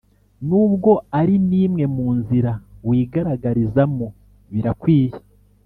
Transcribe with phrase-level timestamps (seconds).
[0.47, 2.51] nubwo ari n imwe mu nzira
[2.87, 4.07] wigaragarizamo
[4.51, 5.17] birakwiye